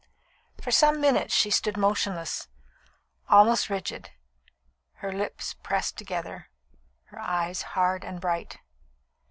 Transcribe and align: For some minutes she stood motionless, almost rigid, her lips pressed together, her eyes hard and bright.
For 0.59 0.71
some 0.71 0.99
minutes 0.99 1.31
she 1.31 1.51
stood 1.51 1.77
motionless, 1.77 2.47
almost 3.29 3.69
rigid, 3.69 4.09
her 4.93 5.11
lips 5.13 5.53
pressed 5.53 5.95
together, 5.95 6.49
her 7.09 7.19
eyes 7.19 7.61
hard 7.77 8.03
and 8.03 8.19
bright. 8.19 8.57